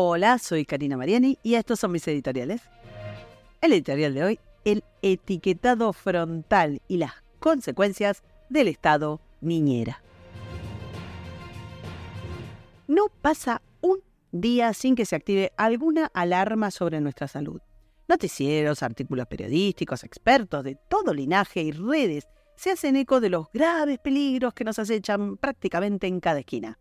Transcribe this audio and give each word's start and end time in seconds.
Hola, 0.00 0.38
soy 0.38 0.64
Karina 0.64 0.96
Mariani 0.96 1.38
y 1.42 1.54
estos 1.54 1.80
son 1.80 1.90
mis 1.90 2.06
editoriales. 2.06 2.62
El 3.60 3.72
editorial 3.72 4.14
de 4.14 4.22
hoy, 4.22 4.40
el 4.64 4.84
etiquetado 5.02 5.92
frontal 5.92 6.80
y 6.86 6.98
las 6.98 7.14
consecuencias 7.40 8.22
del 8.48 8.68
estado 8.68 9.20
niñera. 9.40 10.00
No 12.86 13.06
pasa 13.08 13.60
un 13.80 13.98
día 14.30 14.72
sin 14.72 14.94
que 14.94 15.04
se 15.04 15.16
active 15.16 15.50
alguna 15.56 16.08
alarma 16.14 16.70
sobre 16.70 17.00
nuestra 17.00 17.26
salud. 17.26 17.60
Noticieros, 18.06 18.84
artículos 18.84 19.26
periodísticos, 19.26 20.04
expertos 20.04 20.62
de 20.62 20.76
todo 20.76 21.12
linaje 21.12 21.60
y 21.60 21.72
redes 21.72 22.28
se 22.54 22.70
hacen 22.70 22.94
eco 22.94 23.20
de 23.20 23.30
los 23.30 23.50
graves 23.52 23.98
peligros 23.98 24.54
que 24.54 24.62
nos 24.62 24.78
acechan 24.78 25.36
prácticamente 25.38 26.06
en 26.06 26.20
cada 26.20 26.38
esquina. 26.38 26.78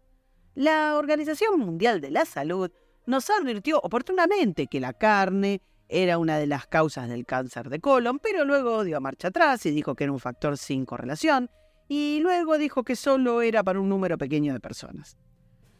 La 0.54 0.98
Organización 0.98 1.60
Mundial 1.60 2.00
de 2.00 2.12
la 2.12 2.24
Salud 2.24 2.70
nos 3.08 3.30
advirtió 3.30 3.80
oportunamente 3.80 4.68
que 4.68 4.80
la 4.80 4.94
carne 4.94 5.62
era 5.90 6.18
una 6.18 6.38
de 6.38 6.46
las 6.46 6.68
causas 6.68 7.08
del 7.08 7.26
cáncer 7.26 7.70
de 7.70 7.80
colon, 7.80 8.20
pero 8.20 8.44
luego 8.46 8.84
dio 8.84 9.00
marcha 9.00 9.30
atrás 9.30 9.66
y 9.66 9.72
dijo 9.72 9.96
que 9.96 10.04
era 10.04 10.14
un 10.14 10.20
factor 10.20 10.58
sin 10.58 10.86
correlación, 10.86 11.50
y 11.88 12.20
luego 12.22 12.58
dijo 12.58 12.84
que 12.84 12.98
solo 12.98 13.42
era 13.42 13.64
para 13.64 13.80
un 13.80 13.88
número 13.88 14.18
pequeño 14.18 14.54
de 14.54 14.60
personas. 14.60 15.18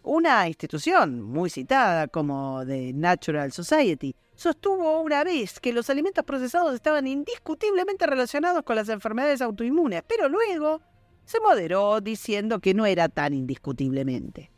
Una 0.04 0.48
institución 0.48 1.22
muy 1.22 1.50
citada 1.50 2.08
como 2.08 2.66
The 2.66 2.94
Natural 2.94 3.52
Society 3.52 4.16
sostuvo 4.34 5.02
una 5.02 5.26
vez 5.26 5.60
que 5.60 5.74
los 5.74 5.90
alimentos 5.90 6.24
procesados 6.24 6.74
estaban 6.74 7.08
indiscutiblemente 7.08 8.08
relacionados 8.08 8.64
con 8.64 8.78
las 8.78 8.88
enfermedades 8.88 9.42
autoinmunes, 9.42 10.04
pero 10.08 10.30
luego 10.30 10.82
se 11.26 11.42
moderó 11.42 12.00
diciendo 12.00 12.62
que 12.62 12.74
no 12.74 12.86
era 12.86 13.10
tan 13.10 13.34
indiscutiblemente. 13.34 14.50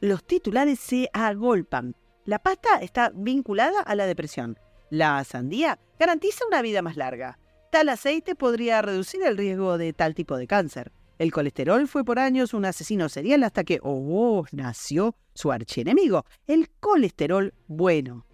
Los 0.00 0.24
titulares 0.24 0.78
se 0.78 1.10
agolpan. 1.12 1.96
La 2.24 2.38
pasta 2.38 2.80
está 2.80 3.10
vinculada 3.14 3.80
a 3.80 3.94
la 3.96 4.06
depresión. 4.06 4.58
La 4.90 5.22
sandía 5.24 5.78
garantiza 5.98 6.46
una 6.46 6.62
vida 6.62 6.82
más 6.82 6.96
larga. 6.96 7.38
Tal 7.72 7.88
aceite 7.88 8.34
podría 8.34 8.80
reducir 8.80 9.22
el 9.24 9.36
riesgo 9.36 9.76
de 9.76 9.92
tal 9.92 10.14
tipo 10.14 10.36
de 10.36 10.46
cáncer. 10.46 10.92
El 11.18 11.32
colesterol 11.32 11.88
fue 11.88 12.04
por 12.04 12.20
años 12.20 12.54
un 12.54 12.64
asesino 12.64 13.08
serial 13.08 13.42
hasta 13.42 13.64
que, 13.64 13.80
oh, 13.82 14.44
nació 14.52 15.16
su 15.34 15.50
archienemigo, 15.50 16.24
el 16.46 16.70
colesterol 16.78 17.52
bueno. 17.66 18.24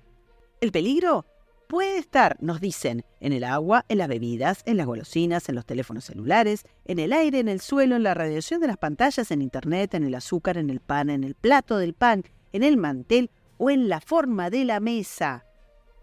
El 0.61 0.71
peligro 0.71 1.25
puede 1.69 1.99
estar, 1.99 2.37
nos 2.41 2.61
dicen, 2.61 3.05
en 3.21 3.33
el 3.33 3.45
agua, 3.45 3.85
en 3.89 3.99
las 3.99 4.09
bebidas, 4.09 4.63
en 4.67 4.77
las 4.77 4.87
golosinas, 4.87 5.49
en 5.49 5.55
los 5.55 5.67
teléfonos 5.67 6.05
celulares, 6.05 6.65
en 6.85 6.99
el 6.99 7.13
aire, 7.13 7.41
en 7.41 7.49
el 7.49 7.61
suelo, 7.61 7.97
en 7.97 8.03
la 8.03 8.15
radiación 8.15 8.61
de 8.61 8.69
las 8.69 8.79
pantallas, 8.79 9.31
en 9.31 9.43
Internet, 9.43 9.95
en 9.95 10.05
el 10.05 10.15
azúcar, 10.15 10.59
en 10.59 10.71
el 10.71 10.81
pan, 10.81 11.11
en 11.11 11.25
el 11.25 11.35
plato 11.35 11.79
del 11.79 11.95
pan, 11.95 12.25
en 12.53 12.63
el 12.63 12.77
mantel 12.77 13.31
o 13.59 13.71
en 13.71 13.89
la 13.89 14.01
forma 14.01 14.51
de 14.51 14.65
la 14.65 14.81
mesa. 14.81 15.45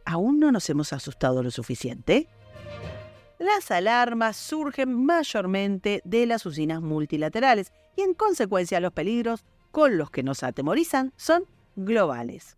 ¿Aún 0.05 0.39
no 0.39 0.51
nos 0.51 0.69
hemos 0.69 0.93
asustado 0.93 1.43
lo 1.43 1.51
suficiente? 1.51 2.27
las 3.41 3.71
alarmas 3.71 4.37
surgen 4.37 4.93
mayormente 5.03 6.01
de 6.05 6.27
las 6.27 6.45
usinas 6.45 6.79
multilaterales 6.79 7.73
y 7.95 8.01
en 8.01 8.13
consecuencia 8.13 8.79
los 8.79 8.93
peligros 8.93 9.45
con 9.71 9.97
los 9.97 10.11
que 10.11 10.21
nos 10.21 10.43
atemorizan 10.43 11.11
son 11.15 11.45
globales. 11.75 12.55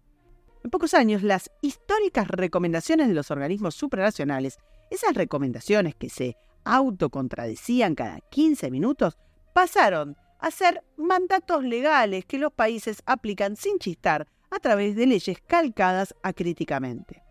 En 0.63 0.69
pocos 0.69 0.93
años, 0.93 1.23
las 1.23 1.51
históricas 1.61 2.27
recomendaciones 2.29 3.09
de 3.09 3.13
los 3.13 3.31
organismos 3.31 3.75
supranacionales, 3.75 4.59
esas 4.89 5.13
recomendaciones 5.13 5.93
que 5.93 6.09
se 6.09 6.37
autocontradecían 6.63 7.95
cada 7.95 8.21
15 8.21 8.71
minutos, 8.71 9.17
pasaron 9.53 10.15
a 10.39 10.51
ser 10.51 10.81
mandatos 10.95 11.63
legales 11.63 12.25
que 12.25 12.37
los 12.37 12.53
países 12.53 13.03
aplican 13.05 13.57
sin 13.57 13.77
chistar 13.77 14.27
a 14.51 14.59
través 14.59 14.95
de 14.95 15.05
leyes 15.05 15.37
calcadas 15.45 16.15
acríticamente. 16.23 17.23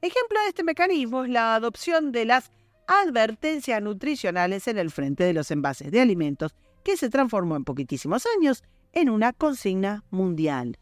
Ejemplo 0.00 0.40
de 0.40 0.48
este 0.48 0.64
mecanismo 0.64 1.24
es 1.24 1.30
la 1.30 1.54
adopción 1.54 2.12
de 2.12 2.24
las 2.24 2.50
advertencias 2.86 3.82
nutricionales 3.82 4.66
en 4.68 4.78
el 4.78 4.90
frente 4.90 5.24
de 5.24 5.34
los 5.34 5.50
envases 5.50 5.90
de 5.90 6.00
alimentos, 6.00 6.54
que 6.82 6.96
se 6.96 7.10
transformó 7.10 7.56
en 7.56 7.64
poquitísimos 7.64 8.24
años 8.38 8.64
en 8.92 9.10
una 9.10 9.34
consigna 9.34 10.02
mundial. 10.10 10.78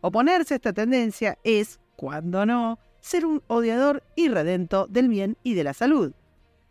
Oponerse 0.00 0.54
a 0.54 0.56
esta 0.56 0.72
tendencia 0.72 1.38
es, 1.44 1.80
cuando 1.96 2.46
no, 2.46 2.78
ser 3.00 3.24
un 3.24 3.42
odiador 3.46 4.02
irredento 4.16 4.86
del 4.88 5.08
bien 5.08 5.36
y 5.42 5.54
de 5.54 5.64
la 5.64 5.74
salud. 5.74 6.12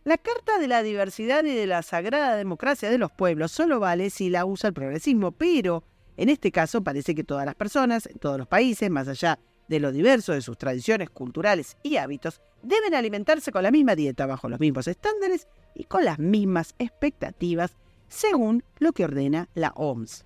La 0.03 0.17
Carta 0.17 0.59
de 0.59 0.67
la 0.67 0.83
Diversidad 0.83 1.43
y 1.45 1.55
de 1.55 1.65
la 1.65 1.81
Sagrada 1.81 2.35
Democracia 2.35 2.89
de 2.89 2.97
los 2.97 3.11
Pueblos 3.11 3.51
solo 3.51 3.79
vale 3.79 4.09
si 4.09 4.29
la 4.29 4.45
usa 4.45 4.67
el 4.67 4.73
progresismo, 4.73 5.31
pero 5.31 5.83
en 6.17 6.29
este 6.29 6.51
caso 6.51 6.83
parece 6.83 7.15
que 7.15 7.23
todas 7.23 7.45
las 7.45 7.55
personas, 7.55 8.05
en 8.05 8.19
todos 8.19 8.37
los 8.37 8.47
países, 8.47 8.89
más 8.89 9.07
allá 9.07 9.39
de 9.67 9.79
lo 9.79 9.91
diverso 9.91 10.33
de 10.33 10.41
sus 10.41 10.57
tradiciones 10.57 11.09
culturales 11.09 11.77
y 11.81 11.97
hábitos, 11.97 12.41
deben 12.61 12.93
alimentarse 12.93 13.51
con 13.51 13.63
la 13.63 13.71
misma 13.71 13.95
dieta, 13.95 14.25
bajo 14.25 14.47
los 14.47 14.59
mismos 14.59 14.87
estándares 14.87 15.47
y 15.73 15.85
con 15.85 16.05
las 16.05 16.19
mismas 16.19 16.75
expectativas, 16.77 17.71
según 18.07 18.63
lo 18.77 18.93
que 18.93 19.05
ordena 19.05 19.49
la 19.55 19.71
OMS. 19.75 20.23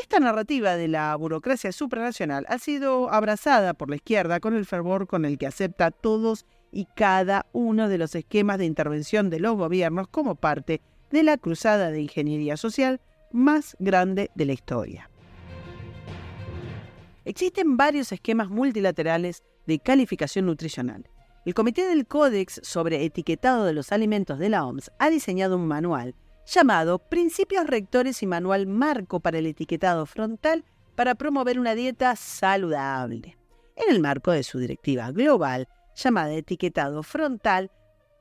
Esta 0.00 0.18
narrativa 0.18 0.76
de 0.76 0.88
la 0.88 1.14
burocracia 1.14 1.72
supranacional 1.72 2.46
ha 2.48 2.58
sido 2.58 3.12
abrazada 3.12 3.74
por 3.74 3.90
la 3.90 3.96
izquierda 3.96 4.40
con 4.40 4.54
el 4.54 4.64
fervor 4.64 5.06
con 5.06 5.26
el 5.26 5.36
que 5.36 5.46
acepta 5.46 5.90
todos 5.90 6.46
y 6.72 6.86
cada 6.96 7.46
uno 7.52 7.86
de 7.88 7.98
los 7.98 8.14
esquemas 8.14 8.56
de 8.58 8.64
intervención 8.64 9.28
de 9.28 9.40
los 9.40 9.56
gobiernos 9.56 10.08
como 10.08 10.36
parte 10.36 10.80
de 11.10 11.22
la 11.22 11.36
cruzada 11.36 11.90
de 11.90 12.00
ingeniería 12.00 12.56
social 12.56 13.00
más 13.30 13.76
grande 13.78 14.30
de 14.34 14.46
la 14.46 14.54
historia. 14.54 15.10
Existen 17.26 17.76
varios 17.76 18.10
esquemas 18.10 18.48
multilaterales 18.48 19.42
de 19.66 19.80
calificación 19.80 20.46
nutricional. 20.46 21.08
El 21.44 21.52
Comité 21.52 21.86
del 21.86 22.06
Códex 22.06 22.60
sobre 22.64 23.04
Etiquetado 23.04 23.66
de 23.66 23.74
los 23.74 23.92
Alimentos 23.92 24.38
de 24.38 24.48
la 24.48 24.64
OMS 24.64 24.90
ha 24.98 25.10
diseñado 25.10 25.56
un 25.56 25.66
manual 25.68 26.14
llamado 26.50 26.98
Principios 26.98 27.66
Rectores 27.66 28.22
y 28.22 28.26
Manual 28.26 28.66
Marco 28.66 29.20
para 29.20 29.38
el 29.38 29.46
Etiquetado 29.46 30.04
Frontal 30.06 30.64
para 30.96 31.14
promover 31.14 31.60
una 31.60 31.74
dieta 31.74 32.16
saludable, 32.16 33.38
en 33.76 33.94
el 33.94 34.00
marco 34.00 34.32
de 34.32 34.42
su 34.42 34.58
directiva 34.58 35.12
global 35.12 35.68
llamada 35.94 36.32
Etiquetado 36.32 37.02
Frontal 37.02 37.70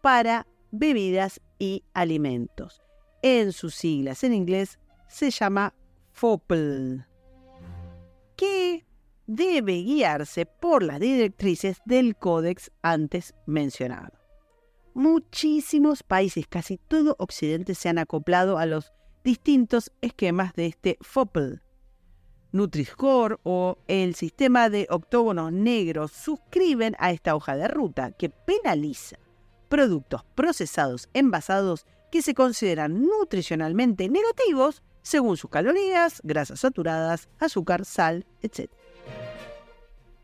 para 0.01 0.47
bebidas 0.71 1.41
y 1.57 1.83
alimentos. 1.93 2.81
En 3.21 3.51
sus 3.51 3.75
siglas 3.75 4.23
en 4.23 4.33
inglés 4.33 4.79
se 5.07 5.31
llama 5.31 5.73
FOPL. 6.11 7.05
¿Qué 8.37 8.85
debe 9.29 9.83
guiarse 9.83 10.47
por 10.47 10.81
las 10.81 10.99
directrices 10.99 11.81
del 11.85 12.15
códex 12.15 12.71
antes 12.81 13.35
mencionado. 13.45 14.18
Muchísimos 14.99 16.03
países, 16.03 16.45
casi 16.45 16.75
todo 16.77 17.15
Occidente, 17.19 17.73
se 17.73 17.87
han 17.87 17.99
acoplado 17.99 18.57
a 18.57 18.65
los 18.65 18.91
distintos 19.23 19.93
esquemas 20.01 20.51
de 20.55 20.65
este 20.65 20.97
FOPL. 20.99 21.61
Nutri-Score 22.51 23.39
o 23.43 23.77
el 23.87 24.15
sistema 24.15 24.69
de 24.69 24.87
octógonos 24.89 25.53
negros 25.53 26.11
suscriben 26.11 26.97
a 26.99 27.11
esta 27.11 27.33
hoja 27.33 27.55
de 27.55 27.69
ruta 27.69 28.11
que 28.11 28.29
penaliza 28.29 29.15
productos 29.69 30.25
procesados 30.35 31.07
envasados 31.13 31.85
que 32.11 32.21
se 32.21 32.33
consideran 32.33 33.01
nutricionalmente 33.01 34.09
negativos 34.09 34.83
según 35.01 35.37
sus 35.37 35.49
calorías, 35.49 36.19
grasas 36.25 36.59
saturadas, 36.59 37.29
azúcar, 37.39 37.85
sal, 37.85 38.25
etc. 38.41 38.69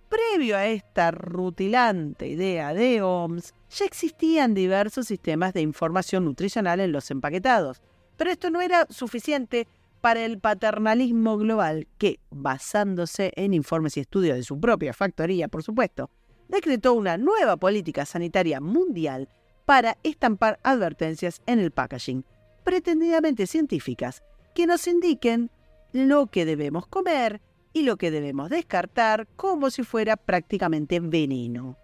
Previo 0.09 0.57
a 0.57 0.65
esta 0.65 1.11
rutilante 1.11 2.27
idea 2.27 2.73
de 2.73 3.01
OMS, 3.01 3.53
ya 3.69 3.85
existían 3.85 4.53
diversos 4.53 5.07
sistemas 5.07 5.53
de 5.53 5.61
información 5.61 6.25
nutricional 6.25 6.79
en 6.79 6.91
los 6.91 7.09
empaquetados, 7.11 7.81
pero 8.17 8.31
esto 8.31 8.49
no 8.49 8.61
era 8.61 8.87
suficiente 8.89 9.67
para 10.01 10.23
el 10.23 10.39
paternalismo 10.39 11.37
global 11.37 11.87
que, 11.97 12.19
basándose 12.29 13.31
en 13.35 13.53
informes 13.53 13.97
y 13.97 14.01
estudios 14.01 14.37
de 14.37 14.43
su 14.43 14.59
propia 14.59 14.93
factoría, 14.93 15.47
por 15.47 15.63
supuesto, 15.63 16.09
decretó 16.47 16.93
una 16.93 17.17
nueva 17.17 17.57
política 17.57 18.05
sanitaria 18.05 18.61
mundial 18.61 19.27
para 19.65 19.97
estampar 20.03 20.59
advertencias 20.63 21.41
en 21.47 21.59
el 21.59 21.71
packaging, 21.71 22.23
pretendidamente 22.63 23.47
científicas, 23.47 24.21
que 24.53 24.67
nos 24.67 24.87
indiquen 24.87 25.49
lo 25.91 26.27
que 26.27 26.45
debemos 26.45 26.87
comer, 26.87 27.41
y 27.75 27.83
lo 27.83 27.97
que 27.97 28.09
debemos 28.09 28.49
descartar 28.49 29.27
como 29.35 29.69
si 29.69 29.83
fuera 29.83 30.15
prácticamente 30.15 31.01
veneno. 31.01 31.77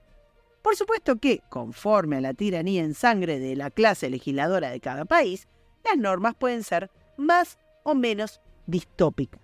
Por 0.61 0.75
supuesto 0.75 1.17
que, 1.17 1.41
conforme 1.49 2.17
a 2.17 2.21
la 2.21 2.33
tiranía 2.33 2.83
en 2.83 2.93
sangre 2.93 3.39
de 3.39 3.55
la 3.55 3.71
clase 3.71 4.09
legisladora 4.09 4.69
de 4.69 4.79
cada 4.79 5.05
país, 5.05 5.47
las 5.83 5.97
normas 5.97 6.35
pueden 6.35 6.63
ser 6.63 6.91
más 7.17 7.57
o 7.83 7.95
menos 7.95 8.41
distópicas. 8.67 9.41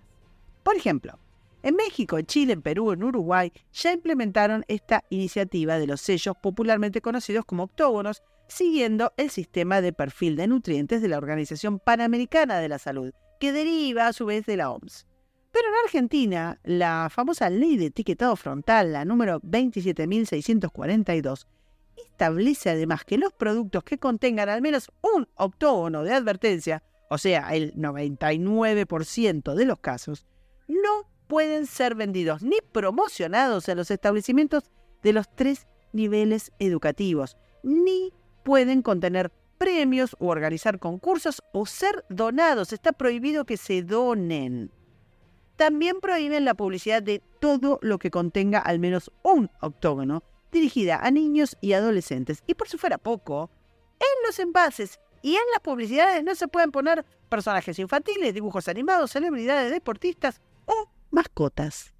Por 0.62 0.76
ejemplo, 0.76 1.18
en 1.62 1.74
México, 1.74 2.18
en 2.18 2.26
Chile, 2.26 2.52
en 2.52 2.62
Perú, 2.62 2.92
en 2.92 3.02
Uruguay 3.02 3.52
ya 3.72 3.92
implementaron 3.92 4.64
esta 4.68 5.04
iniciativa 5.10 5.78
de 5.78 5.88
los 5.88 6.00
sellos 6.00 6.36
popularmente 6.40 7.00
conocidos 7.00 7.44
como 7.44 7.64
octógonos, 7.64 8.22
siguiendo 8.46 9.12
el 9.16 9.30
sistema 9.30 9.80
de 9.80 9.92
perfil 9.92 10.36
de 10.36 10.46
nutrientes 10.46 11.02
de 11.02 11.08
la 11.08 11.18
Organización 11.18 11.80
Panamericana 11.80 12.58
de 12.58 12.68
la 12.68 12.78
Salud, 12.78 13.12
que 13.40 13.52
deriva 13.52 14.06
a 14.06 14.12
su 14.12 14.26
vez 14.26 14.46
de 14.46 14.56
la 14.56 14.70
OMS. 14.70 15.07
Pero 15.58 15.74
en 15.74 15.84
Argentina, 15.84 16.60
la 16.62 17.08
famosa 17.10 17.50
ley 17.50 17.76
de 17.76 17.86
etiquetado 17.86 18.36
frontal, 18.36 18.92
la 18.92 19.04
número 19.04 19.40
27.642, 19.40 21.48
establece 21.96 22.70
además 22.70 23.04
que 23.04 23.18
los 23.18 23.32
productos 23.32 23.82
que 23.82 23.98
contengan 23.98 24.48
al 24.48 24.62
menos 24.62 24.92
un 25.02 25.26
octógono 25.34 26.04
de 26.04 26.12
advertencia, 26.12 26.84
o 27.10 27.18
sea, 27.18 27.56
el 27.56 27.74
99% 27.74 29.54
de 29.54 29.64
los 29.64 29.80
casos, 29.80 30.26
no 30.68 31.10
pueden 31.26 31.66
ser 31.66 31.96
vendidos 31.96 32.44
ni 32.44 32.58
promocionados 32.70 33.68
en 33.68 33.78
los 33.78 33.90
establecimientos 33.90 34.70
de 35.02 35.12
los 35.12 35.28
tres 35.34 35.66
niveles 35.92 36.52
educativos, 36.60 37.36
ni 37.64 38.12
pueden 38.44 38.80
contener 38.80 39.32
premios 39.58 40.14
o 40.20 40.28
organizar 40.28 40.78
concursos 40.78 41.42
o 41.52 41.66
ser 41.66 42.04
donados. 42.08 42.72
Está 42.72 42.92
prohibido 42.92 43.44
que 43.44 43.56
se 43.56 43.82
donen. 43.82 44.70
También 45.58 46.00
prohíben 46.00 46.44
la 46.44 46.54
publicidad 46.54 47.02
de 47.02 47.20
todo 47.40 47.80
lo 47.82 47.98
que 47.98 48.12
contenga 48.12 48.60
al 48.60 48.78
menos 48.78 49.10
un 49.24 49.50
octógono 49.60 50.22
dirigida 50.52 51.00
a 51.04 51.10
niños 51.10 51.56
y 51.60 51.72
adolescentes. 51.72 52.44
Y 52.46 52.54
por 52.54 52.68
si 52.68 52.78
fuera 52.78 52.96
poco, 52.96 53.50
en 53.98 54.24
los 54.24 54.38
envases 54.38 55.00
y 55.20 55.34
en 55.34 55.42
las 55.52 55.60
publicidades 55.60 56.22
no 56.22 56.36
se 56.36 56.46
pueden 56.46 56.70
poner 56.70 57.04
personajes 57.28 57.76
infantiles, 57.80 58.34
dibujos 58.34 58.68
animados, 58.68 59.10
celebridades, 59.10 59.72
deportistas 59.72 60.40
o 60.64 60.92
mascotas. 61.10 61.92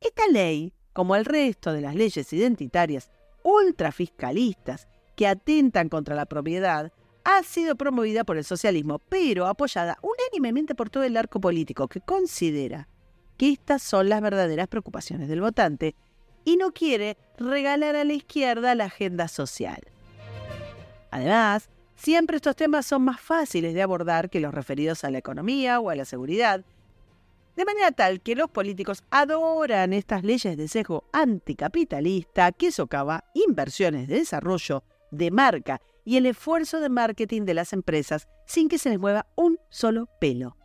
Esta 0.00 0.26
ley, 0.28 0.72
como 0.94 1.16
el 1.16 1.26
resto 1.26 1.74
de 1.74 1.82
las 1.82 1.94
leyes 1.94 2.32
identitarias 2.32 3.10
ultrafiscalistas 3.42 4.88
que 5.14 5.26
atentan 5.26 5.90
contra 5.90 6.14
la 6.14 6.24
propiedad, 6.24 6.94
ha 7.26 7.42
sido 7.42 7.74
promovida 7.74 8.22
por 8.22 8.36
el 8.36 8.44
socialismo, 8.44 9.00
pero 9.00 9.48
apoyada 9.48 9.98
unánimemente 10.00 10.76
por 10.76 10.90
todo 10.90 11.02
el 11.02 11.16
arco 11.16 11.40
político 11.40 11.88
que 11.88 12.00
considera 12.00 12.88
que 13.36 13.50
estas 13.50 13.82
son 13.82 14.08
las 14.08 14.20
verdaderas 14.20 14.68
preocupaciones 14.68 15.28
del 15.28 15.40
votante 15.40 15.96
y 16.44 16.56
no 16.56 16.70
quiere 16.70 17.18
regalar 17.36 17.96
a 17.96 18.04
la 18.04 18.12
izquierda 18.12 18.76
la 18.76 18.84
agenda 18.84 19.26
social. 19.26 19.80
Además, 21.10 21.68
siempre 21.96 22.36
estos 22.36 22.54
temas 22.54 22.86
son 22.86 23.02
más 23.02 23.20
fáciles 23.20 23.74
de 23.74 23.82
abordar 23.82 24.30
que 24.30 24.38
los 24.38 24.54
referidos 24.54 25.02
a 25.02 25.10
la 25.10 25.18
economía 25.18 25.80
o 25.80 25.90
a 25.90 25.96
la 25.96 26.04
seguridad, 26.04 26.64
de 27.56 27.64
manera 27.64 27.90
tal 27.90 28.20
que 28.20 28.36
los 28.36 28.50
políticos 28.50 29.02
adoran 29.10 29.92
estas 29.94 30.22
leyes 30.22 30.56
de 30.56 30.68
sesgo 30.68 31.08
anticapitalista 31.12 32.52
que 32.52 32.70
socava 32.70 33.24
inversiones 33.34 34.06
de 34.06 34.18
desarrollo, 34.18 34.84
de 35.10 35.32
marca 35.32 35.80
y 36.06 36.16
el 36.16 36.24
esfuerzo 36.24 36.80
de 36.80 36.88
marketing 36.88 37.42
de 37.42 37.52
las 37.52 37.74
empresas 37.74 38.28
sin 38.46 38.68
que 38.68 38.78
se 38.78 38.88
les 38.88 38.98
mueva 38.98 39.26
un 39.34 39.58
solo 39.68 40.08
pelo. 40.20 40.56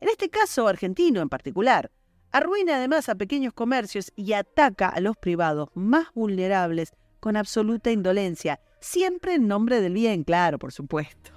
En 0.00 0.08
este 0.08 0.28
caso 0.28 0.66
argentino 0.66 1.22
en 1.22 1.28
particular, 1.28 1.92
arruina 2.32 2.76
además 2.76 3.08
a 3.08 3.14
pequeños 3.14 3.54
comercios 3.54 4.12
y 4.16 4.32
ataca 4.32 4.88
a 4.88 5.00
los 5.00 5.16
privados 5.16 5.68
más 5.74 6.08
vulnerables 6.14 6.92
con 7.20 7.36
absoluta 7.36 7.92
indolencia, 7.92 8.58
siempre 8.80 9.34
en 9.34 9.46
nombre 9.46 9.80
del 9.80 9.92
bien, 9.92 10.24
claro, 10.24 10.58
por 10.58 10.72
supuesto. 10.72 11.30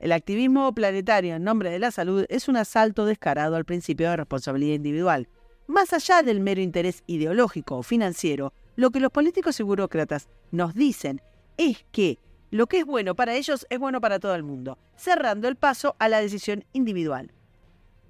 El 0.00 0.10
activismo 0.10 0.74
planetario 0.74 1.36
en 1.36 1.44
nombre 1.44 1.70
de 1.70 1.78
la 1.78 1.92
salud 1.92 2.26
es 2.28 2.48
un 2.48 2.56
asalto 2.56 3.06
descarado 3.06 3.54
al 3.54 3.64
principio 3.64 4.10
de 4.10 4.16
responsabilidad 4.16 4.74
individual. 4.74 5.28
Más 5.68 5.92
allá 5.92 6.24
del 6.24 6.40
mero 6.40 6.60
interés 6.60 7.04
ideológico 7.06 7.76
o 7.76 7.82
financiero, 7.84 8.52
lo 8.74 8.90
que 8.90 8.98
los 8.98 9.12
políticos 9.12 9.60
y 9.60 9.62
burócratas 9.62 10.28
nos 10.50 10.74
dicen 10.74 11.22
es 11.56 11.84
que 11.92 12.18
lo 12.50 12.66
que 12.66 12.80
es 12.80 12.84
bueno 12.84 13.14
para 13.14 13.34
ellos 13.34 13.66
es 13.70 13.78
bueno 13.78 14.00
para 14.00 14.18
todo 14.18 14.34
el 14.34 14.42
mundo, 14.42 14.78
cerrando 14.96 15.48
el 15.48 15.56
paso 15.56 15.96
a 15.98 16.08
la 16.08 16.20
decisión 16.20 16.64
individual. 16.72 17.32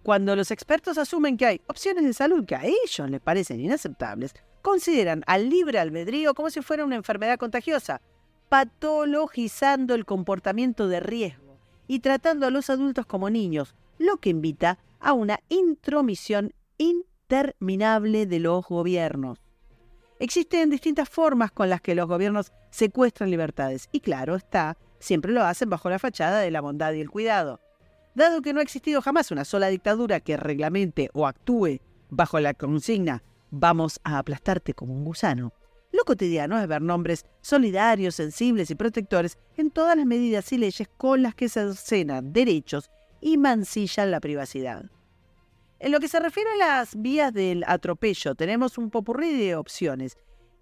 Cuando 0.02 0.34
los 0.34 0.50
expertos 0.50 0.98
asumen 0.98 1.36
que 1.36 1.46
hay 1.46 1.60
opciones 1.68 2.04
de 2.04 2.12
salud 2.12 2.44
que 2.44 2.56
a 2.56 2.64
ellos 2.64 3.08
les 3.08 3.20
parecen 3.20 3.60
inaceptables, 3.60 4.34
consideran 4.60 5.22
al 5.26 5.48
libre 5.48 5.78
albedrío 5.78 6.34
como 6.34 6.50
si 6.50 6.60
fuera 6.60 6.84
una 6.84 6.96
enfermedad 6.96 7.38
contagiosa, 7.38 8.00
patologizando 8.48 9.94
el 9.94 10.04
comportamiento 10.04 10.88
de 10.88 11.00
riesgo 11.00 11.58
y 11.86 12.00
tratando 12.00 12.46
a 12.46 12.50
los 12.50 12.68
adultos 12.68 13.06
como 13.06 13.30
niños, 13.30 13.74
lo 13.98 14.16
que 14.16 14.30
invita 14.30 14.78
a 14.98 15.12
una 15.12 15.40
intromisión 15.48 16.52
interminable 16.78 18.26
de 18.26 18.40
los 18.40 18.66
gobiernos. 18.66 19.38
Existen 20.22 20.70
distintas 20.70 21.08
formas 21.08 21.50
con 21.50 21.68
las 21.68 21.80
que 21.80 21.96
los 21.96 22.06
gobiernos 22.06 22.52
secuestran 22.70 23.28
libertades 23.28 23.88
y 23.90 23.98
claro 23.98 24.36
está, 24.36 24.76
siempre 25.00 25.32
lo 25.32 25.42
hacen 25.42 25.68
bajo 25.68 25.90
la 25.90 25.98
fachada 25.98 26.38
de 26.38 26.52
la 26.52 26.60
bondad 26.60 26.92
y 26.92 27.00
el 27.00 27.10
cuidado. 27.10 27.58
Dado 28.14 28.40
que 28.40 28.52
no 28.52 28.60
ha 28.60 28.62
existido 28.62 29.02
jamás 29.02 29.32
una 29.32 29.44
sola 29.44 29.66
dictadura 29.66 30.20
que 30.20 30.36
reglamente 30.36 31.10
o 31.12 31.26
actúe 31.26 31.80
bajo 32.08 32.38
la 32.38 32.54
consigna 32.54 33.24
vamos 33.50 33.98
a 34.04 34.18
aplastarte 34.18 34.74
como 34.74 34.94
un 34.94 35.04
gusano, 35.04 35.54
lo 35.90 36.04
cotidiano 36.04 36.56
es 36.56 36.68
ver 36.68 36.82
nombres 36.82 37.26
solidarios, 37.40 38.14
sensibles 38.14 38.70
y 38.70 38.76
protectores 38.76 39.38
en 39.56 39.72
todas 39.72 39.96
las 39.96 40.06
medidas 40.06 40.52
y 40.52 40.58
leyes 40.58 40.88
con 40.96 41.22
las 41.22 41.34
que 41.34 41.48
se 41.48 41.62
cercenan 41.62 42.32
derechos 42.32 42.92
y 43.20 43.38
mancillan 43.38 44.12
la 44.12 44.20
privacidad. 44.20 44.84
En 45.82 45.90
lo 45.90 45.98
que 45.98 46.06
se 46.06 46.20
refiere 46.20 46.48
a 46.52 46.56
las 46.58 46.94
vías 46.94 47.34
del 47.34 47.64
atropello, 47.66 48.36
tenemos 48.36 48.78
un 48.78 48.88
popurrí 48.88 49.36
de 49.36 49.56
opciones, 49.56 50.16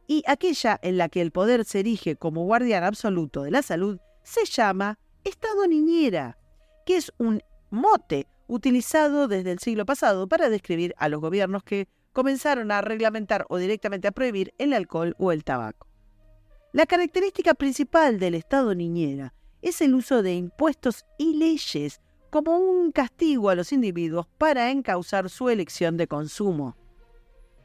y 0.07 0.25
aquella 0.27 0.81
en 0.83 0.97
la 0.97 1.11
que 1.11 1.21
el 1.21 1.31
poder 1.31 1.67
se 1.67 1.81
erige 1.81 2.17
como 2.17 2.47
guardián 2.47 2.85
absoluto 2.85 3.43
de 3.43 3.51
la 3.51 3.61
salud 3.61 3.99
se 4.23 4.47
llama 4.47 4.99
Estado 5.23 5.67
niñera, 5.67 6.39
que 6.87 6.97
es 6.97 7.13
un 7.19 7.43
mote 7.69 8.29
utilizado 8.47 9.29
desde 9.29 9.53
el 9.53 9.59
siglo 9.59 9.85
pasado 9.85 10.27
para 10.27 10.49
describir 10.49 10.95
a 10.97 11.11
los 11.11 11.21
gobiernos 11.21 11.65
que 11.65 11.87
comenzaron 12.15 12.73
a 12.73 12.81
reglamentar 12.81 13.45
o 13.51 13.59
directamente 13.59 14.09
a 14.09 14.13
prohibir 14.13 14.55
el 14.57 14.73
alcohol 14.73 15.15
o 15.19 15.33
el 15.33 15.45
tabaco. 15.45 15.87
La 16.73 16.87
característica 16.87 17.53
principal 17.53 18.19
del 18.19 18.37
Estado 18.37 18.75
niñera 18.75 19.35
es 19.61 19.83
el 19.83 19.95
uso 19.95 20.23
de 20.23 20.33
impuestos 20.33 21.05
y 21.19 21.37
leyes 21.37 22.01
como 22.31 22.56
un 22.56 22.93
castigo 22.93 23.50
a 23.50 23.55
los 23.55 23.73
individuos 23.73 24.27
para 24.38 24.71
encauzar 24.71 25.29
su 25.29 25.49
elección 25.49 25.97
de 25.97 26.06
consumo. 26.06 26.76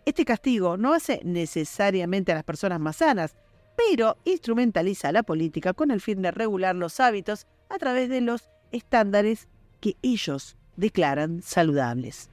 Este 0.06 0.26
castigo 0.26 0.78
no 0.78 0.94
hace 0.94 1.22
necesariamente 1.24 2.32
a 2.32 2.36
las 2.36 2.44
personas 2.44 2.80
más 2.80 2.98
sanas, 2.98 3.36
pero 3.76 4.18
instrumentaliza 4.24 5.12
la 5.12 5.24
política 5.24 5.74
con 5.74 5.92
el 5.92 6.02
fin 6.02 6.22
de 6.22 6.32
regular 6.32 6.76
los 6.76 7.00
hábitos 7.00 7.48
a 7.70 7.78
través 7.78 8.10
de 8.10 8.22
los 8.22 8.50
estándares 8.72 9.48
que 9.80 9.96
ellos 10.02 10.58
declaran 10.76 11.42
saludables 11.42 12.30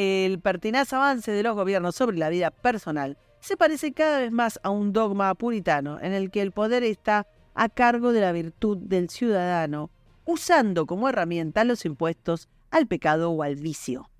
el 0.00 0.38
pertinaz 0.38 0.92
avance 0.92 1.32
de 1.32 1.42
los 1.42 1.56
gobiernos 1.56 1.96
sobre 1.96 2.18
la 2.18 2.28
vida 2.28 2.52
personal 2.52 3.18
se 3.40 3.56
parece 3.56 3.92
cada 3.92 4.20
vez 4.20 4.30
más 4.30 4.60
a 4.62 4.70
un 4.70 4.92
dogma 4.92 5.34
puritano 5.34 5.98
en 6.00 6.12
el 6.12 6.30
que 6.30 6.40
el 6.40 6.52
poder 6.52 6.84
está 6.84 7.26
a 7.54 7.68
cargo 7.68 8.12
de 8.12 8.20
la 8.20 8.32
virtud 8.32 8.78
del 8.78 9.10
ciudadano, 9.10 9.90
usando 10.24 10.86
como 10.86 11.08
herramienta 11.08 11.64
los 11.64 11.84
impuestos 11.84 12.48
al 12.70 12.86
pecado 12.86 13.30
o 13.30 13.42
al 13.42 13.56
vicio. 13.56 14.10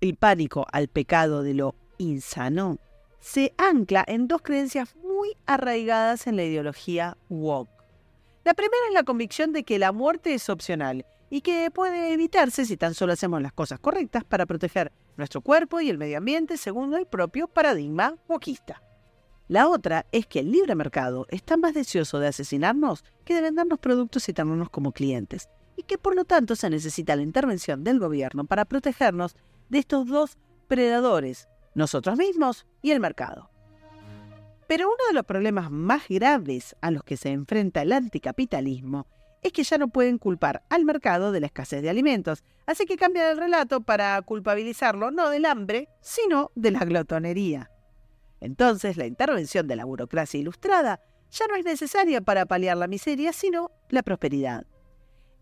El 0.00 0.16
pánico 0.16 0.66
al 0.72 0.88
pecado 0.88 1.42
de 1.42 1.54
lo 1.54 1.74
insano 1.98 2.78
se 3.20 3.52
ancla 3.58 4.04
en 4.06 4.28
dos 4.28 4.42
creencias 4.42 4.94
muy 4.96 5.36
arraigadas 5.46 6.26
en 6.26 6.36
la 6.36 6.44
ideología 6.44 7.16
woke. 7.28 7.70
La 8.44 8.54
primera 8.54 8.82
es 8.88 8.94
la 8.94 9.02
convicción 9.02 9.52
de 9.52 9.64
que 9.64 9.78
la 9.78 9.90
muerte 9.90 10.32
es 10.34 10.48
opcional 10.48 11.04
y 11.30 11.40
que 11.40 11.70
puede 11.72 12.12
evitarse 12.12 12.64
si 12.64 12.76
tan 12.76 12.94
solo 12.94 13.12
hacemos 13.12 13.42
las 13.42 13.52
cosas 13.52 13.80
correctas 13.80 14.22
para 14.22 14.46
proteger 14.46 14.92
nuestro 15.16 15.40
cuerpo 15.40 15.80
y 15.80 15.90
el 15.90 15.98
medio 15.98 16.18
ambiente 16.18 16.56
según 16.56 16.94
el 16.94 17.06
propio 17.06 17.48
paradigma 17.48 18.14
wokista. 18.28 18.82
La 19.48 19.68
otra 19.68 20.06
es 20.10 20.26
que 20.26 20.40
el 20.40 20.50
libre 20.50 20.74
mercado 20.74 21.26
está 21.30 21.56
más 21.56 21.74
deseoso 21.74 22.18
de 22.18 22.26
asesinarnos 22.26 23.04
que 23.24 23.34
de 23.34 23.42
vendernos 23.42 23.78
productos 23.78 24.28
y 24.28 24.32
tenernos 24.32 24.70
como 24.70 24.90
clientes, 24.90 25.48
y 25.76 25.84
que 25.84 25.98
por 25.98 26.16
lo 26.16 26.24
tanto 26.24 26.56
se 26.56 26.68
necesita 26.68 27.14
la 27.14 27.22
intervención 27.22 27.84
del 27.84 28.00
gobierno 28.00 28.44
para 28.44 28.64
protegernos 28.64 29.36
de 29.68 29.78
estos 29.78 30.08
dos 30.08 30.36
predadores, 30.66 31.48
nosotros 31.74 32.18
mismos 32.18 32.66
y 32.82 32.90
el 32.90 32.98
mercado. 32.98 33.50
Pero 34.66 34.88
uno 34.88 35.06
de 35.06 35.14
los 35.14 35.24
problemas 35.24 35.70
más 35.70 36.08
graves 36.08 36.74
a 36.80 36.90
los 36.90 37.04
que 37.04 37.16
se 37.16 37.30
enfrenta 37.30 37.82
el 37.82 37.92
anticapitalismo 37.92 39.06
es 39.42 39.52
que 39.52 39.62
ya 39.62 39.78
no 39.78 39.88
pueden 39.88 40.18
culpar 40.18 40.64
al 40.70 40.84
mercado 40.84 41.30
de 41.30 41.38
la 41.38 41.46
escasez 41.46 41.82
de 41.82 41.90
alimentos, 41.90 42.42
así 42.66 42.84
que 42.84 42.96
cambian 42.96 43.30
el 43.30 43.38
relato 43.38 43.82
para 43.82 44.20
culpabilizarlo 44.22 45.12
no 45.12 45.30
del 45.30 45.44
hambre, 45.44 45.88
sino 46.00 46.50
de 46.56 46.72
la 46.72 46.84
glotonería. 46.84 47.70
Entonces 48.46 48.96
la 48.96 49.06
intervención 49.06 49.66
de 49.66 49.74
la 49.74 49.84
burocracia 49.84 50.38
ilustrada 50.38 51.00
ya 51.32 51.48
no 51.48 51.56
es 51.56 51.64
necesaria 51.64 52.20
para 52.20 52.46
paliar 52.46 52.76
la 52.76 52.86
miseria, 52.86 53.32
sino 53.32 53.72
la 53.88 54.04
prosperidad. 54.04 54.64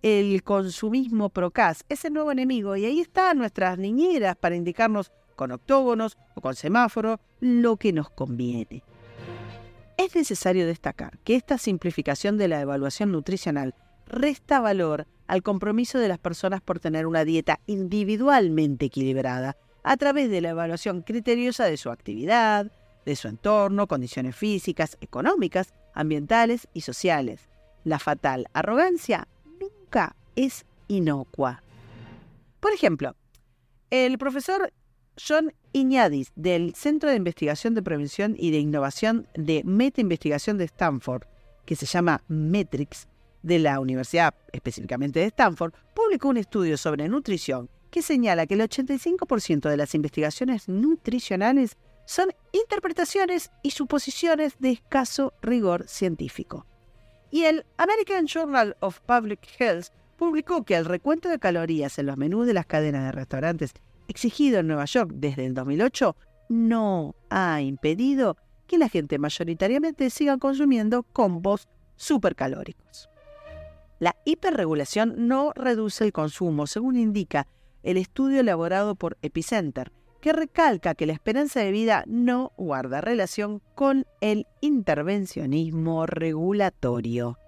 El 0.00 0.42
consumismo 0.42 1.28
procas 1.28 1.84
es 1.90 2.06
el 2.06 2.14
nuevo 2.14 2.32
enemigo 2.32 2.76
y 2.76 2.86
ahí 2.86 3.00
están 3.00 3.36
nuestras 3.36 3.78
niñeras 3.78 4.36
para 4.36 4.56
indicarnos 4.56 5.12
con 5.36 5.52
octógonos 5.52 6.16
o 6.34 6.40
con 6.40 6.54
semáforo 6.54 7.20
lo 7.40 7.76
que 7.76 7.92
nos 7.92 8.08
conviene. 8.08 8.82
Es 9.98 10.16
necesario 10.16 10.66
destacar 10.66 11.18
que 11.24 11.36
esta 11.36 11.58
simplificación 11.58 12.38
de 12.38 12.48
la 12.48 12.62
evaluación 12.62 13.12
nutricional 13.12 13.74
resta 14.06 14.60
valor 14.60 15.06
al 15.26 15.42
compromiso 15.42 15.98
de 15.98 16.08
las 16.08 16.18
personas 16.18 16.62
por 16.62 16.80
tener 16.80 17.06
una 17.06 17.26
dieta 17.26 17.60
individualmente 17.66 18.86
equilibrada 18.86 19.58
a 19.82 19.98
través 19.98 20.30
de 20.30 20.40
la 20.40 20.50
evaluación 20.50 21.02
criteriosa 21.02 21.66
de 21.66 21.76
su 21.76 21.90
actividad, 21.90 22.72
de 23.04 23.16
su 23.16 23.28
entorno, 23.28 23.86
condiciones 23.86 24.36
físicas, 24.36 24.96
económicas, 25.00 25.72
ambientales 25.94 26.68
y 26.72 26.82
sociales. 26.82 27.48
La 27.84 27.98
fatal 27.98 28.46
arrogancia 28.52 29.28
nunca 29.60 30.16
es 30.36 30.64
inocua. 30.88 31.62
Por 32.60 32.72
ejemplo, 32.72 33.14
el 33.90 34.18
profesor 34.18 34.72
John 35.16 35.52
Iñadis 35.72 36.32
del 36.34 36.74
Centro 36.74 37.10
de 37.10 37.16
Investigación 37.16 37.74
de 37.74 37.82
Prevención 37.82 38.34
y 38.38 38.50
de 38.50 38.58
Innovación 38.58 39.28
de 39.34 39.62
Meta 39.64 40.00
Investigación 40.00 40.58
de 40.58 40.64
Stanford, 40.64 41.22
que 41.66 41.76
se 41.76 41.86
llama 41.86 42.22
Metrix, 42.28 43.06
de 43.44 43.58
la 43.58 43.78
Universidad 43.78 44.34
específicamente 44.52 45.20
de 45.20 45.26
Stanford, 45.26 45.74
publicó 45.94 46.30
un 46.30 46.38
estudio 46.38 46.76
sobre 46.76 47.08
nutrición 47.08 47.68
que 47.90 48.02
señala 48.02 48.46
que 48.46 48.54
el 48.54 48.62
85% 48.62 49.68
de 49.68 49.76
las 49.76 49.94
investigaciones 49.94 50.68
nutricionales 50.68 51.76
son 52.06 52.32
interpretaciones 52.52 53.50
y 53.62 53.70
suposiciones 53.70 54.54
de 54.58 54.72
escaso 54.72 55.32
rigor 55.42 55.88
científico. 55.88 56.66
Y 57.30 57.44
el 57.44 57.66
American 57.78 58.26
Journal 58.26 58.76
of 58.80 59.00
Public 59.00 59.40
Health 59.58 59.86
publicó 60.16 60.64
que 60.64 60.76
el 60.76 60.84
recuento 60.84 61.28
de 61.28 61.38
calorías 61.38 61.98
en 61.98 62.06
los 62.06 62.16
menús 62.16 62.46
de 62.46 62.54
las 62.54 62.66
cadenas 62.66 63.04
de 63.04 63.12
restaurantes 63.12 63.72
exigido 64.08 64.60
en 64.60 64.68
Nueva 64.68 64.84
York 64.84 65.10
desde 65.14 65.46
el 65.46 65.54
2008 65.54 66.16
no 66.48 67.14
ha 67.30 67.60
impedido 67.60 68.36
que 68.66 68.78
la 68.78 68.88
gente 68.88 69.18
mayoritariamente 69.18 70.10
siga 70.10 70.38
consumiendo 70.38 71.02
combos 71.02 71.68
supercalóricos. 71.96 73.08
La 73.98 74.16
hiperregulación 74.24 75.28
no 75.28 75.52
reduce 75.54 76.04
el 76.04 76.12
consumo, 76.12 76.66
según 76.66 76.96
indica 76.96 77.46
el 77.82 77.96
estudio 77.96 78.40
elaborado 78.40 78.94
por 78.94 79.16
Epicenter, 79.22 79.92
que 80.24 80.32
recalca 80.32 80.94
que 80.94 81.04
la 81.04 81.12
esperanza 81.12 81.60
de 81.60 81.70
vida 81.70 82.02
no 82.06 82.52
guarda 82.56 83.02
relación 83.02 83.60
con 83.74 84.06
el 84.22 84.46
intervencionismo 84.62 86.06
regulatorio. 86.06 87.38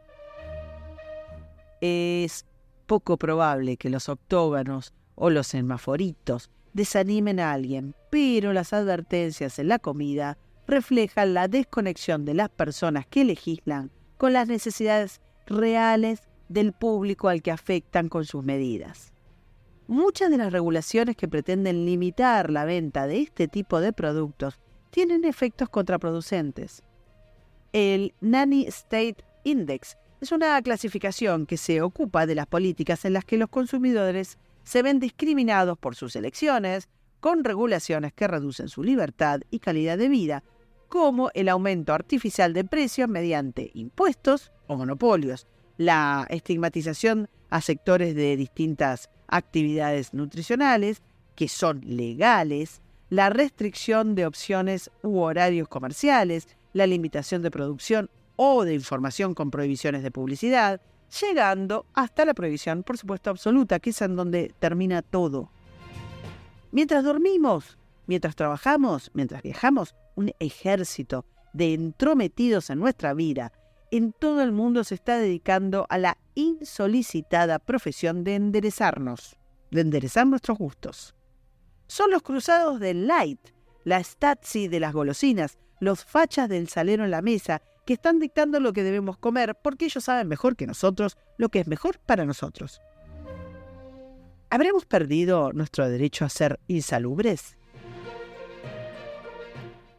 Es 1.81 2.45
poco 2.85 3.17
probable 3.17 3.79
que 3.79 3.89
los 3.89 4.11
octógonos 4.11 4.93
o 5.15 5.31
los 5.31 5.47
semaforitos 5.47 6.51
desanimen 6.75 7.41
a 7.41 7.53
alguien, 7.53 7.95
pero 8.11 8.53
las 8.53 8.75
advertencias 8.75 9.59
en 9.59 9.69
la 9.69 9.79
comida 9.79 10.37
reflejan 10.67 11.33
la 11.33 11.49
desconexión 11.49 12.27
de 12.27 12.35
las 12.35 12.51
personas 12.51 13.07
que 13.07 13.25
legislan 13.25 13.91
con 14.19 14.35
las 14.35 14.49
necesidades 14.49 15.23
reales 15.47 16.21
del 16.51 16.75
público 16.75 17.31
al 17.31 17.41
que 17.41 17.53
afectan 17.53 18.11
con 18.11 18.27
sus 18.27 18.45
medidas. 18.45 19.15
Muchas 19.89 20.31
de 20.31 20.37
las 20.37 20.53
regulaciones 20.53 21.17
que 21.17 21.29
pretenden 21.29 21.87
limitar 21.87 22.51
la 22.51 22.65
venta 22.65 23.07
de 23.07 23.21
este 23.21 23.47
tipo 23.47 23.81
de 23.81 23.93
productos 23.93 24.59
tienen 24.91 25.25
efectos 25.25 25.69
contraproducentes. 25.69 26.83
El 27.73 28.13
Nanny 28.21 28.67
State 28.67 29.19
Index 29.45 29.97
es 30.21 30.33
una 30.33 30.61
clasificación 30.63 31.47
que 31.47 31.57
se 31.57 31.83
ocupa 31.83 32.27
de 32.27 32.35
las 32.35 32.49
políticas 32.49 33.05
en 33.05 33.13
las 33.13 33.25
que 33.25 33.37
los 33.37 33.49
consumidores 33.49 34.39
se 34.65 34.83
ven 34.83 34.99
discriminados 34.99 35.79
por 35.79 35.95
sus 35.95 36.17
elecciones, 36.17 36.89
con 37.21 37.45
regulaciones 37.45 38.13
que 38.13 38.27
reducen 38.27 38.69
su 38.69 38.83
libertad 38.83 39.41
y 39.51 39.61
calidad 39.61 39.99
de 39.99 40.09
vida, 40.09 40.43
como 40.89 41.31
el 41.35 41.49
aumento 41.49 41.93
artificial 41.93 42.53
de 42.55 42.65
precios 42.65 43.09
mediante 43.09 43.71
impuestos 43.75 44.51
o 44.67 44.77
monopolios, 44.77 45.47
la 45.77 46.27
estigmatización 46.29 47.29
a 47.51 47.61
sectores 47.61 48.17
de 48.17 48.37
distintas 48.37 49.11
actividades 49.29 50.15
nutricionales 50.15 51.03
que 51.35 51.49
son 51.49 51.83
legales, 51.85 52.81
la 53.11 53.31
restricción 53.31 54.15
de 54.15 54.27
opciones 54.27 54.91
u 55.03 55.19
horarios 55.19 55.69
comerciales, 55.69 56.49
la 56.73 56.87
limitación 56.87 57.43
de 57.43 57.51
producción 57.51 58.11
o 58.37 58.65
de 58.65 58.75
información 58.75 59.35
con 59.35 59.51
prohibiciones 59.51 60.03
de 60.03 60.11
publicidad, 60.11 60.81
llegando 61.21 61.87
hasta 61.95 62.25
la 62.25 62.35
prohibición, 62.35 62.83
por 62.83 62.99
supuesto, 62.99 63.31
absoluta, 63.31 63.79
que 63.79 63.91
es 63.91 64.03
en 64.03 64.17
donde 64.17 64.53
termina 64.59 65.03
todo. 65.03 65.51
Mientras 66.73 67.05
dormimos, 67.05 67.79
mientras 68.07 68.37
trabajamos, 68.37 69.11
mientras 69.15 69.43
viajamos, 69.43 69.95
un 70.17 70.33
ejército 70.39 71.25
de 71.53 71.75
entrometidos 71.75 72.71
en 72.71 72.79
nuestra 72.79 73.15
vida 73.15 73.53
en 73.91 74.13
todo 74.13 74.43
el 74.43 74.53
mundo 74.53 74.85
se 74.85 74.95
está 74.95 75.19
dedicando 75.19 75.87
a 75.89 75.99
la 75.99 76.19
insolicitada 76.35 77.59
profesión 77.59 78.25
de 78.25 78.35
enderezarnos, 78.35 79.39
de 79.71 79.81
enderezar 79.81 80.27
nuestros 80.27 80.59
gustos. 80.59 81.15
Son 81.87 82.11
los 82.11 82.23
cruzados 82.23 82.81
del 82.81 83.07
light, 83.07 83.41
la 83.85 84.03
stazzi 84.03 84.69
de 84.69 84.81
las 84.81 84.93
golosinas, 84.93 85.59
los 85.81 86.05
fachas 86.05 86.49
del 86.49 86.69
salero 86.69 87.05
en 87.05 87.11
la 87.11 87.23
mesa, 87.23 87.63
que 87.85 87.95
están 87.95 88.19
dictando 88.19 88.59
lo 88.59 88.73
que 88.73 88.83
debemos 88.83 89.17
comer 89.19 89.57
porque 89.63 89.85
ellos 89.85 90.03
saben 90.03 90.27
mejor 90.27 90.57
que 90.57 90.67
nosotros 90.67 91.17
lo 91.37 91.49
que 91.49 91.61
es 91.61 91.69
mejor 91.69 92.01
para 92.01 92.25
nosotros. 92.25 92.81
¿Habremos 94.51 94.87
perdido 94.87 95.53
nuestro 95.53 95.89
derecho 95.89 96.25
a 96.25 96.29
ser 96.29 96.59
insalubres? 96.67 97.57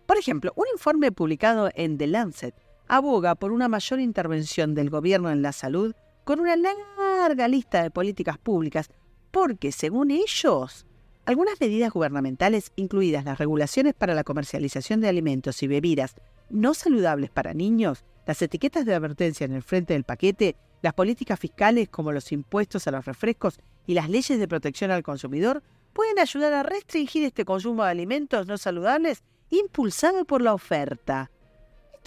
Por 0.06 0.18
ejemplo, 0.18 0.52
un 0.56 0.66
informe 0.74 1.12
publicado 1.12 1.70
en 1.76 1.98
The 1.98 2.08
Lancet 2.08 2.56
aboga 2.88 3.36
por 3.36 3.52
una 3.52 3.68
mayor 3.68 4.00
intervención 4.00 4.74
del 4.74 4.90
gobierno 4.90 5.30
en 5.30 5.42
la 5.42 5.52
salud 5.52 5.94
con 6.24 6.40
una 6.40 6.56
larga 6.56 7.48
lista 7.48 7.84
de 7.84 7.92
políticas 7.92 8.38
públicas, 8.38 8.90
porque, 9.32 9.72
según 9.72 10.12
ellos, 10.12 10.86
algunas 11.26 11.60
medidas 11.60 11.92
gubernamentales, 11.92 12.72
incluidas 12.76 13.26
las 13.26 13.38
regulaciones 13.38 13.94
para 13.94 14.14
la 14.14 14.24
comercialización 14.24 15.02
de 15.02 15.10
alimentos 15.10 15.62
y 15.64 15.68
bebidas 15.68 16.16
no 16.50 16.74
saludables 16.74 17.30
para 17.30 17.54
niños, 17.54 18.06
las 18.26 18.42
etiquetas 18.42 18.86
de 18.86 18.94
advertencia 18.94 19.46
en 19.46 19.54
el 19.54 19.64
frente 19.64 19.94
del 19.94 20.04
paquete, 20.04 20.56
las 20.82 20.94
políticas 20.94 21.40
fiscales 21.40 21.90
como 21.90 22.12
los 22.12 22.32
impuestos 22.32 22.88
a 22.88 22.92
los 22.92 23.06
refrescos 23.06 23.60
y 23.86 23.94
las 23.94 24.10
leyes 24.10 24.40
de 24.40 24.48
protección 24.48 24.92
al 24.92 25.04
consumidor, 25.04 25.64
pueden 25.94 26.20
ayudar 26.20 26.54
a 26.54 26.64
restringir 26.64 27.24
este 27.24 27.46
consumo 27.46 27.84
de 27.84 27.92
alimentos 27.92 28.48
no 28.48 28.58
saludables 28.58 29.24
impulsado 29.50 30.26
por 30.26 30.42
la 30.42 30.54
oferta 30.54 31.32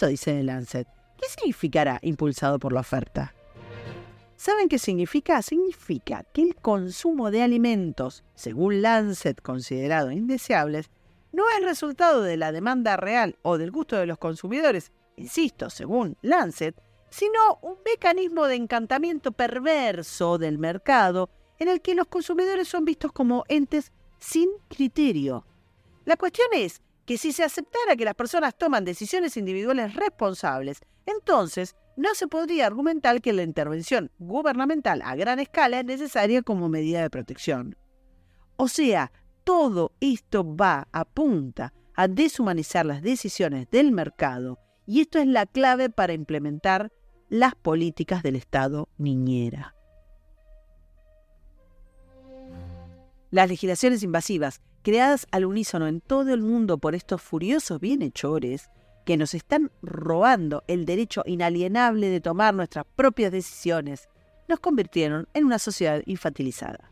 dice 0.07 0.33
The 0.33 0.43
Lancet. 0.43 0.87
¿Qué 1.17 1.27
significará 1.29 1.99
impulsado 2.01 2.59
por 2.59 2.73
la 2.73 2.79
oferta? 2.79 3.33
¿Saben 4.35 4.69
qué 4.69 4.79
significa? 4.79 5.41
Significa 5.43 6.23
que 6.33 6.41
el 6.41 6.55
consumo 6.55 7.29
de 7.29 7.43
alimentos, 7.43 8.23
según 8.33 8.81
Lancet 8.81 9.39
considerado 9.41 10.11
indeseables, 10.11 10.89
no 11.31 11.43
es 11.55 11.63
resultado 11.63 12.23
de 12.23 12.37
la 12.37 12.51
demanda 12.51 12.97
real 12.97 13.37
o 13.43 13.57
del 13.57 13.71
gusto 13.71 13.95
de 13.97 14.07
los 14.07 14.17
consumidores, 14.17 14.91
insisto, 15.15 15.69
según 15.69 16.17
Lancet, 16.21 16.75
sino 17.11 17.59
un 17.61 17.75
mecanismo 17.85 18.47
de 18.47 18.55
encantamiento 18.55 19.31
perverso 19.31 20.37
del 20.37 20.57
mercado 20.57 21.29
en 21.59 21.67
el 21.67 21.81
que 21.81 21.93
los 21.93 22.07
consumidores 22.07 22.67
son 22.67 22.83
vistos 22.83 23.11
como 23.11 23.43
entes 23.47 23.91
sin 24.17 24.49
criterio. 24.67 25.45
La 26.05 26.17
cuestión 26.17 26.47
es 26.53 26.81
que 27.11 27.17
si 27.17 27.33
se 27.33 27.43
aceptara 27.43 27.97
que 27.97 28.05
las 28.05 28.15
personas 28.15 28.57
toman 28.57 28.85
decisiones 28.85 29.35
individuales 29.35 29.95
responsables, 29.95 30.79
entonces 31.05 31.75
no 31.97 32.15
se 32.15 32.29
podría 32.29 32.65
argumentar 32.65 33.19
que 33.19 33.33
la 33.33 33.43
intervención 33.43 34.09
gubernamental 34.17 35.01
a 35.03 35.13
gran 35.17 35.39
escala 35.39 35.81
es 35.81 35.85
necesaria 35.85 36.41
como 36.41 36.69
medida 36.69 37.01
de 37.01 37.09
protección. 37.09 37.75
O 38.55 38.69
sea, 38.69 39.11
todo 39.43 39.91
esto 39.99 40.55
va 40.55 40.87
a 40.93 41.03
punta 41.03 41.73
a 41.95 42.07
deshumanizar 42.07 42.85
las 42.85 43.01
decisiones 43.01 43.69
del 43.69 43.91
mercado 43.91 44.57
y 44.87 45.01
esto 45.01 45.19
es 45.19 45.27
la 45.27 45.45
clave 45.45 45.89
para 45.89 46.13
implementar 46.13 46.93
las 47.27 47.55
políticas 47.55 48.23
del 48.23 48.37
Estado 48.37 48.87
niñera. 48.97 49.75
Las 53.31 53.49
legislaciones 53.49 54.01
invasivas 54.01 54.61
creadas 54.81 55.27
al 55.31 55.45
unísono 55.45 55.87
en 55.87 56.01
todo 56.01 56.33
el 56.33 56.41
mundo 56.41 56.77
por 56.77 56.95
estos 56.95 57.21
furiosos 57.21 57.79
bienhechores 57.79 58.69
que 59.05 59.17
nos 59.17 59.33
están 59.33 59.71
robando 59.81 60.63
el 60.67 60.85
derecho 60.85 61.23
inalienable 61.25 62.09
de 62.09 62.21
tomar 62.21 62.53
nuestras 62.53 62.85
propias 62.95 63.31
decisiones, 63.31 64.09
nos 64.47 64.59
convirtieron 64.59 65.27
en 65.33 65.45
una 65.45 65.59
sociedad 65.59 66.01
infantilizada. 66.05 66.91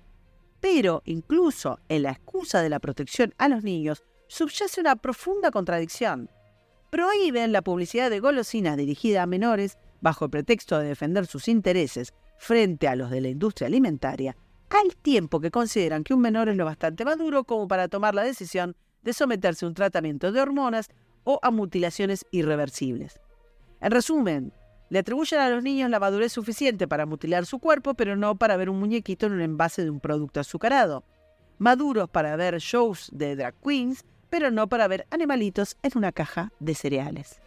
Pero 0.60 1.02
incluso 1.06 1.80
en 1.88 2.04
la 2.04 2.12
excusa 2.12 2.62
de 2.62 2.70
la 2.70 2.80
protección 2.80 3.34
a 3.38 3.48
los 3.48 3.64
niños 3.64 4.04
subyace 4.28 4.82
una 4.82 4.96
profunda 4.96 5.52
contradicción. 5.52 6.30
Prohíben 6.90 7.52
la 7.52 7.62
publicidad 7.62 8.10
de 8.10 8.20
golosinas 8.20 8.78
dirigida 8.78 9.24
a 9.24 9.28
menores 9.28 9.78
bajo 10.02 10.26
el 10.26 10.32
pretexto 10.32 10.80
de 10.80 10.88
defender 10.88 11.28
sus 11.28 11.48
intereses 11.48 12.14
frente 12.38 12.88
a 12.88 12.96
los 12.96 13.12
de 13.12 13.22
la 13.22 13.30
industria 13.30 13.68
alimentaria, 13.68 14.36
al 14.70 14.96
tiempo 14.96 15.40
que 15.40 15.52
consideran 15.52 16.04
que 16.04 16.14
un 16.14 16.22
menor 16.22 16.50
es 16.50 16.58
lo 16.58 16.66
bastante 16.66 17.06
maduro 17.06 17.44
como 17.44 17.68
para 17.68 17.88
tomar 17.88 18.16
la 18.16 18.24
decisión 18.24 18.76
de 19.02 19.14
someterse 19.14 19.66
a 19.66 19.68
un 19.68 19.74
tratamiento 19.74 20.32
de 20.32 20.42
hormonas 20.42 20.90
o 21.24 21.40
a 21.42 21.52
mutilaciones 21.52 22.26
irreversibles. 22.32 23.20
En 23.82 23.92
resumen, 23.92 24.54
Le 24.90 25.00
atribuyen 25.00 25.40
a 25.40 25.50
los 25.50 25.64
niños 25.64 25.90
la 25.92 26.00
madurez 26.00 26.34
suficiente 26.34 26.88
para 26.88 27.06
mutilar 27.06 27.46
su 27.46 27.60
cuerpo, 27.60 27.94
pero 27.94 28.16
no 28.16 28.36
para 28.36 28.58
ver 28.58 28.70
un 28.70 28.80
muñequito 28.80 29.28
en 29.28 29.34
un 29.34 29.42
envase 29.42 29.84
de 29.84 29.92
un 29.92 30.00
producto 30.00 30.40
azucarado. 30.40 31.04
Maduros 31.60 32.10
para 32.10 32.36
ver 32.36 32.58
shows 32.58 33.10
de 33.14 33.36
drag 33.36 33.54
queens, 33.64 34.04
pero 34.32 34.50
no 34.50 34.68
para 34.68 34.88
ver 34.88 35.06
animalitos 35.12 35.78
en 35.84 35.92
una 35.96 36.12
caja 36.12 36.52
de 36.60 36.74
cereales. 36.74 37.40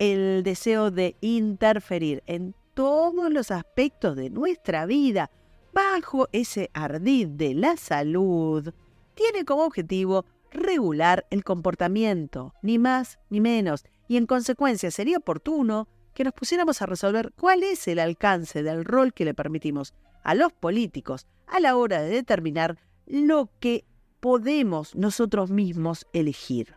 El 0.00 0.42
deseo 0.42 0.90
de 0.90 1.14
interferir 1.20 2.24
en 2.26 2.56
todos 2.74 3.30
los 3.30 3.50
aspectos 3.50 4.16
de 4.16 4.30
nuestra 4.30 4.86
vida 4.86 5.30
bajo 5.72 6.28
ese 6.32 6.70
ardid 6.74 7.28
de 7.28 7.54
la 7.54 7.76
salud 7.76 8.72
tiene 9.14 9.44
como 9.44 9.64
objetivo 9.64 10.24
regular 10.50 11.26
el 11.30 11.44
comportamiento, 11.44 12.54
ni 12.62 12.78
más 12.78 13.18
ni 13.30 13.40
menos, 13.40 13.84
y 14.08 14.16
en 14.16 14.26
consecuencia 14.26 14.90
sería 14.90 15.18
oportuno 15.18 15.88
que 16.14 16.24
nos 16.24 16.34
pusiéramos 16.34 16.82
a 16.82 16.86
resolver 16.86 17.32
cuál 17.38 17.62
es 17.62 17.88
el 17.88 17.98
alcance 17.98 18.62
del 18.62 18.84
rol 18.84 19.14
que 19.14 19.24
le 19.24 19.34
permitimos 19.34 19.94
a 20.22 20.34
los 20.34 20.52
políticos 20.52 21.26
a 21.46 21.60
la 21.60 21.76
hora 21.76 22.02
de 22.02 22.10
determinar 22.10 22.78
lo 23.06 23.50
que 23.60 23.84
podemos 24.20 24.94
nosotros 24.94 25.50
mismos 25.50 26.06
elegir. 26.12 26.76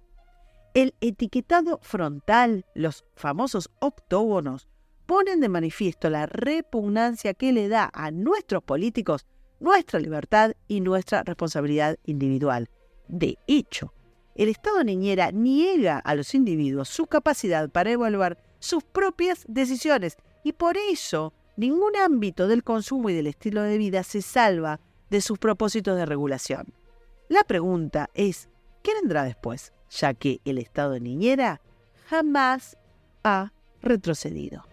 El 0.73 0.93
etiquetado 0.99 1.79
frontal, 1.81 2.65
los 2.73 3.05
famosos 3.15 3.69
octógonos, 3.79 4.67
ponen 5.05 5.39
de 5.39 5.49
manifiesto 5.49 6.09
la 6.09 6.25
repugnancia 6.25 7.33
que 7.33 7.53
le 7.53 7.67
da 7.67 7.89
a 7.93 8.11
nuestros 8.11 8.63
políticos 8.63 9.25
nuestra 9.59 9.99
libertad 9.99 10.53
y 10.67 10.81
nuestra 10.81 11.23
responsabilidad 11.23 11.97
individual. 12.05 12.69
De 13.07 13.37
hecho, 13.47 13.93
el 14.35 14.49
Estado 14.49 14.83
niñera 14.83 15.31
niega 15.31 15.99
a 15.99 16.15
los 16.15 16.35
individuos 16.35 16.89
su 16.89 17.07
capacidad 17.07 17.69
para 17.69 17.91
evaluar 17.91 18.37
sus 18.59 18.83
propias 18.83 19.45
decisiones 19.47 20.17
y 20.43 20.53
por 20.53 20.77
eso 20.77 21.33
ningún 21.55 21.95
ámbito 21.95 22.47
del 22.47 22.63
consumo 22.63 23.09
y 23.09 23.13
del 23.13 23.27
estilo 23.27 23.61
de 23.61 23.77
vida 23.77 24.03
se 24.03 24.21
salva 24.21 24.81
de 25.09 25.21
sus 25.21 25.39
propósitos 25.39 25.95
de 25.95 26.05
regulación. 26.05 26.73
La 27.29 27.43
pregunta 27.43 28.09
es, 28.13 28.49
¿qué 28.83 28.93
vendrá 28.93 29.23
después? 29.23 29.73
Ya 29.89 30.13
que 30.13 30.41
el 30.45 30.57
Estado 30.57 30.99
niñera 30.99 31.61
jamás 32.07 32.77
ha 33.23 33.53
retrocedido. 33.81 34.65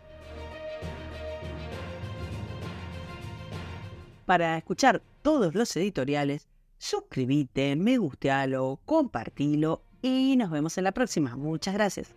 Para 4.32 4.56
escuchar 4.56 5.02
todos 5.20 5.54
los 5.54 5.76
editoriales, 5.76 6.48
suscríbete, 6.78 7.76
me 7.76 7.98
gustealo, 7.98 8.80
compartilo 8.86 9.82
y 10.00 10.36
nos 10.38 10.50
vemos 10.50 10.78
en 10.78 10.84
la 10.84 10.92
próxima. 10.92 11.36
Muchas 11.36 11.74
gracias. 11.74 12.14